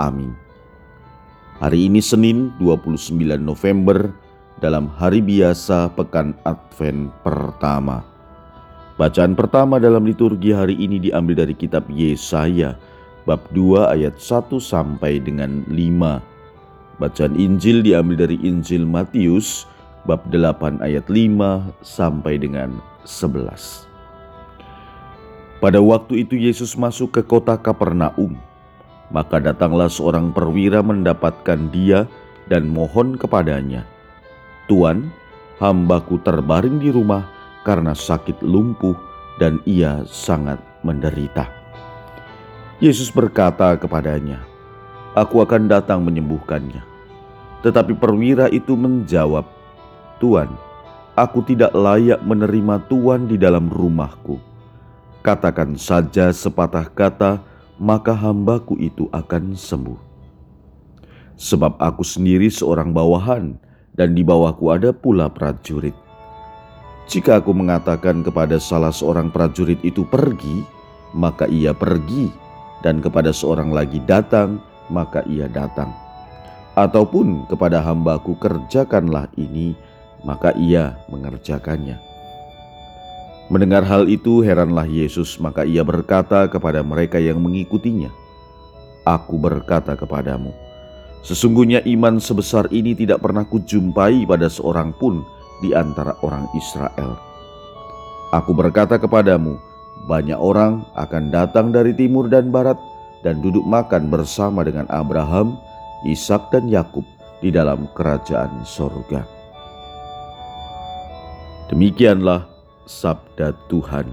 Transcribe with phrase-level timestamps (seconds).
[0.00, 0.34] Amin.
[1.62, 4.10] Hari ini Senin 29 November
[4.58, 8.02] dalam hari biasa pekan Advent pertama.
[8.98, 12.78] Bacaan pertama dalam liturgi hari ini diambil dari kitab Yesaya
[13.26, 16.98] bab 2 ayat 1 sampai dengan 5.
[17.02, 19.66] Bacaan Injil diambil dari Injil Matius
[20.06, 23.86] bab 8 ayat 5 sampai dengan 11.
[25.62, 28.53] Pada waktu itu Yesus masuk ke kota Kapernaum
[29.12, 32.08] maka datanglah seorang perwira mendapatkan dia
[32.48, 33.84] dan mohon kepadanya,
[34.68, 35.12] Tuan,
[35.60, 37.28] hambaku terbaring di rumah
[37.64, 38.96] karena sakit lumpuh
[39.36, 41.48] dan ia sangat menderita.
[42.82, 44.44] Yesus berkata kepadanya,
[45.14, 46.82] Aku akan datang menyembuhkannya.
[47.62, 49.46] Tetapi perwira itu menjawab,
[50.18, 50.50] Tuan,
[51.14, 54.42] aku tidak layak menerima Tuan di dalam rumahku.
[55.24, 57.40] Katakan saja sepatah kata,
[57.78, 59.98] maka hambaku itu akan sembuh.
[61.34, 63.58] Sebab aku sendiri seorang bawahan,
[63.94, 65.94] dan di bawahku ada pula prajurit.
[67.10, 70.64] Jika aku mengatakan kepada salah seorang prajurit itu pergi,
[71.14, 72.30] maka ia pergi,
[72.82, 74.58] dan kepada seorang lagi datang,
[74.88, 75.92] maka ia datang.
[76.74, 79.78] Ataupun kepada hambaku kerjakanlah ini,
[80.26, 82.13] maka ia mengerjakannya.
[83.52, 88.08] Mendengar hal itu, heranlah Yesus, maka ia berkata kepada mereka yang mengikutinya,
[89.04, 90.48] "Aku berkata kepadamu,
[91.20, 95.20] sesungguhnya iman sebesar ini tidak pernah kujumpai pada seorang pun
[95.60, 97.20] di antara orang Israel.
[98.32, 99.60] Aku berkata kepadamu,
[100.08, 102.80] banyak orang akan datang dari timur dan barat
[103.20, 105.60] dan duduk makan bersama dengan Abraham,
[106.08, 107.04] Ishak, dan Yakub
[107.44, 109.20] di dalam kerajaan sorga."
[111.68, 112.53] Demikianlah
[112.84, 114.12] sabda Tuhan.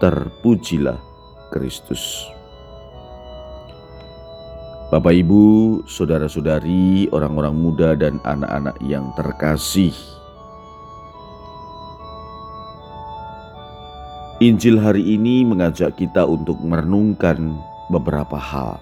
[0.00, 1.00] Terpujilah
[1.48, 2.28] Kristus.
[4.92, 9.90] Bapak, ibu, saudara-saudari, orang-orang muda, dan anak-anak yang terkasih,
[14.44, 17.58] Injil hari ini mengajak kita untuk merenungkan
[17.88, 18.76] beberapa hal.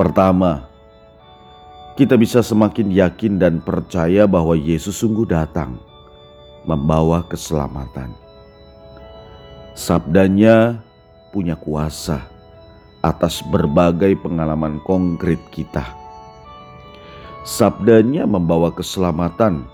[0.00, 0.66] Pertama,
[1.94, 5.91] kita bisa semakin yakin dan percaya bahwa Yesus sungguh datang
[6.66, 8.14] membawa keselamatan.
[9.72, 10.84] Sabdanya
[11.32, 12.20] punya kuasa
[13.02, 15.82] atas berbagai pengalaman konkret kita.
[17.42, 19.66] Sabdanya membawa keselamatan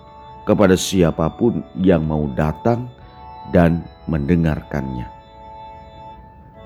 [0.49, 2.89] kepada siapa pun yang mau datang
[3.53, 5.05] dan mendengarkannya.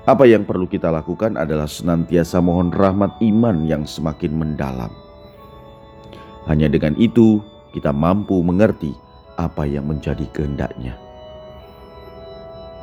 [0.03, 4.91] Apa yang perlu kita lakukan adalah senantiasa mohon rahmat iman yang semakin mendalam.
[6.47, 7.39] Hanya dengan itu,
[7.71, 9.02] kita mampu mengerti
[9.37, 10.97] apa yang menjadi kehendaknya.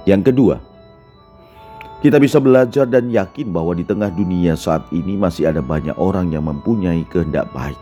[0.09, 0.57] Yang kedua,
[2.01, 6.33] kita bisa belajar dan yakin bahwa di tengah dunia saat ini masih ada banyak orang
[6.33, 7.77] yang mempunyai kehendak baik.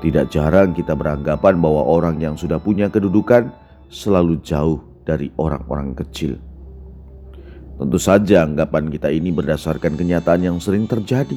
[0.00, 3.52] Tidak jarang kita beranggapan bahwa orang yang sudah punya kedudukan
[3.92, 6.40] selalu jauh dari orang-orang kecil.
[7.76, 11.36] Tentu saja anggapan kita ini berdasarkan kenyataan yang sering terjadi.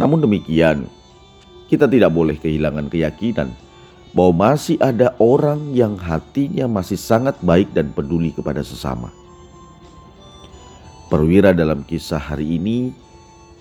[0.00, 0.88] Namun demikian,
[1.68, 3.52] kita tidak boleh kehilangan keyakinan
[4.16, 9.12] bahwa masih ada orang yang hatinya masih sangat baik dan peduli kepada sesama.
[11.08, 12.92] Perwira dalam kisah hari ini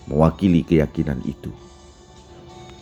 [0.07, 1.51] mewakili keyakinan itu.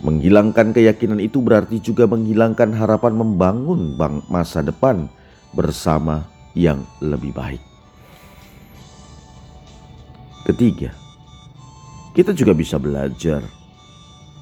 [0.01, 3.97] Menghilangkan keyakinan itu berarti juga menghilangkan harapan membangun
[4.29, 5.09] masa depan
[5.53, 7.61] bersama yang lebih baik.
[10.45, 10.93] Ketiga,
[12.13, 13.41] kita juga bisa belajar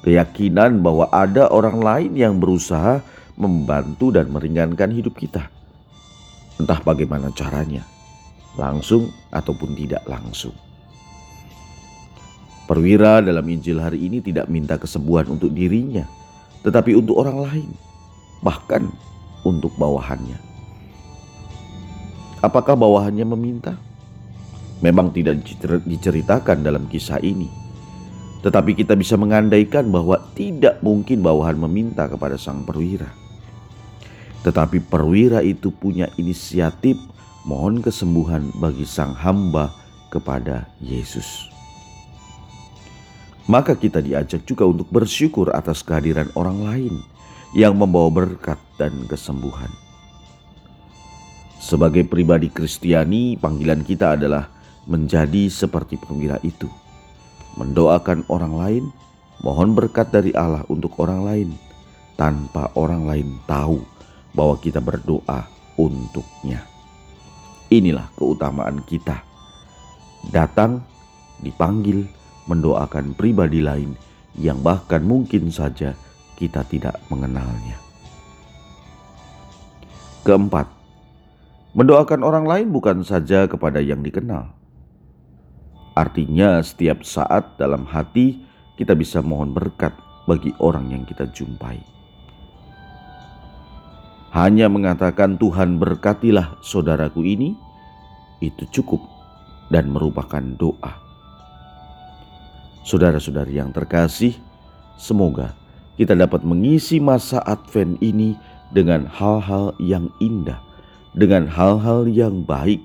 [0.04, 3.00] keyakinan bahwa ada orang lain yang berusaha
[3.34, 5.50] membantu dan meringankan hidup kita.
[6.58, 7.82] Entah bagaimana caranya,
[8.54, 10.54] langsung ataupun tidak langsung.
[12.64, 16.06] Perwira dalam Injil hari ini tidak minta kesembuhan untuk dirinya,
[16.64, 17.70] tetapi untuk orang lain,
[18.40, 18.88] bahkan
[19.44, 20.38] untuk bawahannya.
[22.40, 23.76] Apakah bawahannya meminta?
[24.80, 25.44] Memang tidak
[25.84, 27.64] diceritakan dalam kisah ini
[28.44, 33.08] tetapi kita bisa mengandaikan bahwa tidak mungkin bawahan meminta kepada sang perwira.
[34.44, 37.00] Tetapi perwira itu punya inisiatif
[37.48, 39.72] mohon kesembuhan bagi sang hamba
[40.12, 41.48] kepada Yesus.
[43.44, 46.94] Maka kita diajak juga untuk bersyukur atas kehadiran orang lain
[47.52, 49.68] yang membawa berkat dan kesembuhan.
[51.60, 54.48] Sebagai pribadi Kristiani, panggilan kita adalah
[54.84, 56.68] menjadi seperti perwira itu,
[57.56, 58.84] mendoakan orang lain,
[59.40, 61.48] mohon berkat dari Allah untuk orang lain,
[62.20, 63.80] tanpa orang lain tahu
[64.34, 65.46] bahwa kita berdoa
[65.78, 66.66] untuknya.
[67.70, 69.22] Inilah keutamaan kita.
[70.28, 70.82] Datang,
[71.40, 72.04] dipanggil,
[72.50, 73.96] mendoakan pribadi lain
[74.36, 75.94] yang bahkan mungkin saja
[76.34, 77.78] kita tidak mengenalnya.
[80.26, 80.66] Keempat,
[81.76, 84.50] mendoakan orang lain bukan saja kepada yang dikenal.
[85.94, 88.42] Artinya, setiap saat dalam hati
[88.74, 89.94] kita bisa mohon berkat
[90.26, 91.93] bagi orang yang kita jumpai.
[94.34, 97.54] Hanya mengatakan Tuhan berkatilah saudaraku ini,
[98.42, 98.98] itu cukup
[99.70, 101.04] dan merupakan doa
[102.84, 104.36] Saudara-saudari yang terkasih,
[105.00, 105.56] semoga
[105.96, 108.36] kita dapat mengisi masa Advent ini
[108.76, 110.60] dengan hal-hal yang indah,
[111.16, 112.84] dengan hal-hal yang baik,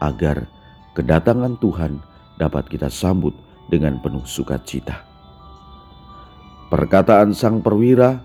[0.00, 0.48] agar
[0.96, 2.00] kedatangan Tuhan
[2.40, 3.36] dapat kita sambut
[3.68, 5.04] dengan penuh sukacita.
[6.72, 8.24] Perkataan sang perwira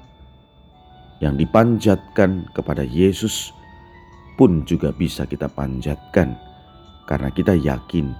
[1.23, 3.55] yang dipanjatkan kepada Yesus
[4.35, 6.35] pun juga bisa kita panjatkan,
[7.07, 8.11] karena kita yakin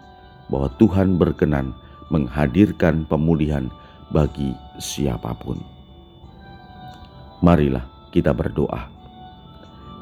[0.48, 1.76] bahwa Tuhan berkenan
[2.08, 3.68] menghadirkan pemulihan
[4.16, 5.60] bagi siapa pun.
[7.44, 7.84] Marilah
[8.16, 8.88] kita berdoa.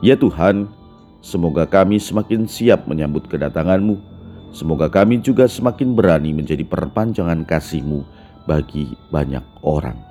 [0.05, 0.69] Ya Tuhan,
[1.25, 3.97] semoga kami semakin siap menyambut kedatangan-Mu.
[4.51, 8.03] Semoga kami juga semakin berani menjadi perpanjangan kasih-Mu
[8.45, 10.10] bagi banyak orang.